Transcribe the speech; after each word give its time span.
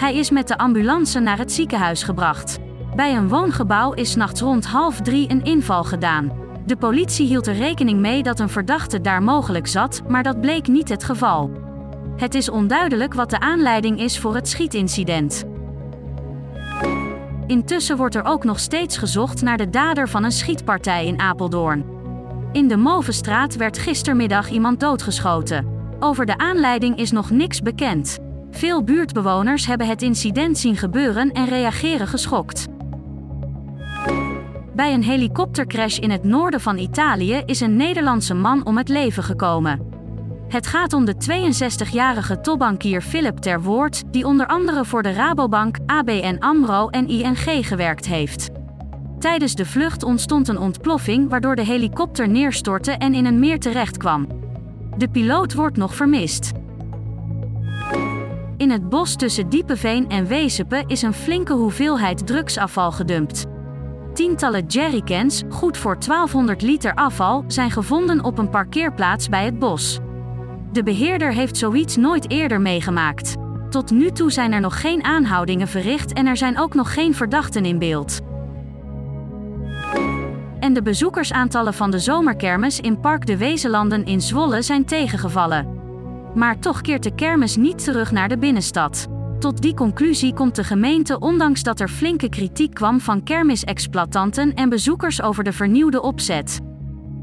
Hij 0.00 0.16
is 0.16 0.30
met 0.30 0.48
de 0.48 0.58
ambulance 0.58 1.18
naar 1.18 1.38
het 1.38 1.52
ziekenhuis 1.52 2.02
gebracht. 2.02 2.58
Bij 2.96 3.16
een 3.16 3.28
woongebouw 3.28 3.92
is 3.92 4.14
nachts 4.14 4.40
rond 4.40 4.66
half 4.66 5.00
drie 5.00 5.30
een 5.30 5.44
inval 5.44 5.84
gedaan. 5.84 6.32
De 6.66 6.76
politie 6.76 7.26
hield 7.26 7.46
er 7.46 7.54
rekening 7.54 8.00
mee 8.00 8.22
dat 8.22 8.40
een 8.40 8.48
verdachte 8.48 9.00
daar 9.00 9.22
mogelijk 9.22 9.66
zat, 9.66 10.02
maar 10.08 10.22
dat 10.22 10.40
bleek 10.40 10.66
niet 10.68 10.88
het 10.88 11.04
geval. 11.04 11.50
Het 12.16 12.34
is 12.34 12.50
onduidelijk 12.50 13.14
wat 13.14 13.30
de 13.30 13.40
aanleiding 13.40 14.00
is 14.00 14.18
voor 14.18 14.34
het 14.34 14.48
schietincident. 14.48 15.44
Intussen 17.46 17.96
wordt 17.96 18.14
er 18.14 18.24
ook 18.24 18.44
nog 18.44 18.58
steeds 18.58 18.96
gezocht 18.96 19.42
naar 19.42 19.56
de 19.56 19.70
dader 19.70 20.08
van 20.08 20.24
een 20.24 20.32
schietpartij 20.32 21.06
in 21.06 21.20
Apeldoorn. 21.20 21.84
In 22.52 22.68
de 22.68 22.76
Movenstraat 22.76 23.56
werd 23.56 23.78
gistermiddag 23.78 24.50
iemand 24.50 24.80
doodgeschoten. 24.80 25.66
Over 25.98 26.26
de 26.26 26.38
aanleiding 26.38 26.98
is 26.98 27.10
nog 27.10 27.30
niks 27.30 27.60
bekend. 27.62 28.19
Veel 28.60 28.84
buurtbewoners 28.84 29.66
hebben 29.66 29.86
het 29.86 30.02
incident 30.02 30.58
zien 30.58 30.76
gebeuren 30.76 31.32
en 31.32 31.46
reageren 31.46 32.06
geschokt. 32.06 32.66
Bij 34.74 34.94
een 34.94 35.02
helikoptercrash 35.02 35.98
in 35.98 36.10
het 36.10 36.24
noorden 36.24 36.60
van 36.60 36.78
Italië 36.78 37.42
is 37.46 37.60
een 37.60 37.76
Nederlandse 37.76 38.34
man 38.34 38.66
om 38.66 38.76
het 38.76 38.88
leven 38.88 39.22
gekomen. 39.22 39.80
Het 40.48 40.66
gaat 40.66 40.92
om 40.92 41.04
de 41.04 41.14
62-jarige 41.14 42.40
topbankier 42.40 43.02
Philip 43.02 43.38
Ter 43.38 43.62
Woord, 43.62 44.02
die 44.12 44.26
onder 44.26 44.46
andere 44.46 44.84
voor 44.84 45.02
de 45.02 45.12
Rabobank, 45.12 45.76
ABN 45.86 46.36
AMRO 46.38 46.88
en 46.88 47.08
ING 47.08 47.66
gewerkt 47.66 48.06
heeft. 48.06 48.48
Tijdens 49.18 49.54
de 49.54 49.66
vlucht 49.66 50.02
ontstond 50.02 50.48
een 50.48 50.58
ontploffing 50.58 51.30
waardoor 51.30 51.56
de 51.56 51.64
helikopter 51.64 52.28
neerstortte 52.28 52.92
en 52.92 53.14
in 53.14 53.24
een 53.24 53.38
meer 53.38 53.58
terecht 53.58 53.96
kwam. 53.96 54.26
De 54.96 55.08
piloot 55.08 55.54
wordt 55.54 55.76
nog 55.76 55.94
vermist. 55.94 56.52
In 58.60 58.70
het 58.70 58.88
bos 58.88 59.16
tussen 59.16 59.48
Diepeveen 59.48 60.08
en 60.08 60.26
Wezepen 60.26 60.84
is 60.86 61.02
een 61.02 61.12
flinke 61.12 61.52
hoeveelheid 61.52 62.26
drugsafval 62.26 62.92
gedumpt. 62.92 63.46
Tientallen 64.14 64.66
jerrycans, 64.66 65.42
goed 65.48 65.76
voor 65.76 65.98
1200 65.98 66.62
liter 66.62 66.94
afval, 66.94 67.44
zijn 67.46 67.70
gevonden 67.70 68.24
op 68.24 68.38
een 68.38 68.50
parkeerplaats 68.50 69.28
bij 69.28 69.44
het 69.44 69.58
bos. 69.58 69.98
De 70.72 70.82
beheerder 70.82 71.32
heeft 71.32 71.56
zoiets 71.56 71.96
nooit 71.96 72.30
eerder 72.30 72.60
meegemaakt. 72.60 73.34
Tot 73.70 73.90
nu 73.90 74.10
toe 74.10 74.32
zijn 74.32 74.52
er 74.52 74.60
nog 74.60 74.80
geen 74.80 75.04
aanhoudingen 75.04 75.68
verricht 75.68 76.12
en 76.12 76.26
er 76.26 76.36
zijn 76.36 76.58
ook 76.58 76.74
nog 76.74 76.94
geen 76.94 77.14
verdachten 77.14 77.64
in 77.64 77.78
beeld. 77.78 78.20
En 80.58 80.72
de 80.72 80.82
bezoekersaantallen 80.82 81.74
van 81.74 81.90
de 81.90 81.98
zomerkermis 81.98 82.80
in 82.80 83.00
Park 83.00 83.26
de 83.26 83.36
Wezenlanden 83.36 84.04
in 84.04 84.20
Zwolle 84.20 84.62
zijn 84.62 84.84
tegengevallen. 84.84 85.79
Maar 86.34 86.58
toch 86.58 86.80
keert 86.80 87.02
de 87.02 87.14
kermis 87.14 87.56
niet 87.56 87.84
terug 87.84 88.10
naar 88.10 88.28
de 88.28 88.38
binnenstad. 88.38 89.06
Tot 89.38 89.62
die 89.62 89.74
conclusie 89.74 90.34
komt 90.34 90.56
de 90.56 90.64
gemeente 90.64 91.18
ondanks 91.18 91.62
dat 91.62 91.80
er 91.80 91.88
flinke 91.88 92.28
kritiek 92.28 92.74
kwam 92.74 93.00
van 93.00 93.22
kermisexploitanten 93.22 94.54
en 94.54 94.68
bezoekers 94.68 95.22
over 95.22 95.44
de 95.44 95.52
vernieuwde 95.52 96.02
opzet. 96.02 96.60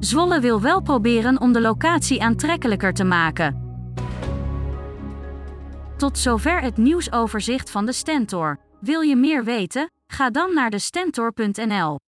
Zwolle 0.00 0.40
wil 0.40 0.60
wel 0.60 0.80
proberen 0.80 1.40
om 1.40 1.52
de 1.52 1.60
locatie 1.60 2.22
aantrekkelijker 2.22 2.92
te 2.92 3.04
maken. 3.04 3.68
Tot 5.96 6.18
zover 6.18 6.60
het 6.60 6.76
nieuwsoverzicht 6.76 7.70
van 7.70 7.86
de 7.86 7.92
Stentor. 7.92 8.58
Wil 8.80 9.00
je 9.00 9.16
meer 9.16 9.44
weten? 9.44 9.90
Ga 10.06 10.30
dan 10.30 10.54
naar 10.54 10.70
de 10.70 10.78
stentor.nl. 10.78 11.98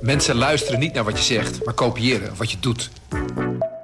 Mensen 0.00 0.36
luisteren 0.36 0.80
niet 0.80 0.94
naar 0.94 1.04
wat 1.04 1.18
je 1.18 1.24
zegt, 1.24 1.64
maar 1.64 1.74
kopiëren 1.74 2.36
wat 2.36 2.50
je 2.50 2.58
doet. 2.60 2.90